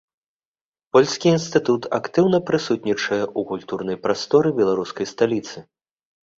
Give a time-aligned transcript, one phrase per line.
[0.95, 5.57] Польскі інстытут актыўна прысутнічае у культурнай прасторы беларускай сталіцы.